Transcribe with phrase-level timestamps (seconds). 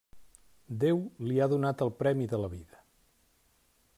[0.83, 2.83] Déu li ha donat el premi de la vida.